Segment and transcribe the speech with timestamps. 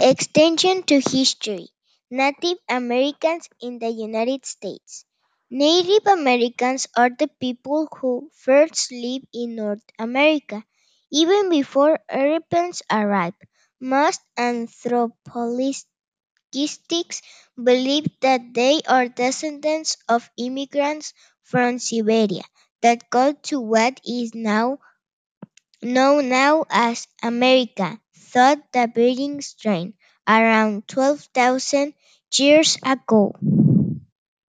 [0.00, 1.66] Extension to history
[2.08, 5.04] Native Americans in the United States.
[5.50, 10.62] Native Americans are the people who first lived in North America,
[11.10, 13.42] even before Europeans arrived.
[13.80, 15.88] Most anthropologists
[17.62, 21.12] believe that they are descendants of immigrants
[21.42, 22.44] from Siberia
[22.80, 24.78] that got to what is now
[25.84, 29.94] known now as America thought the Bering Strait
[30.26, 31.94] around 12,000
[32.36, 33.34] years ago.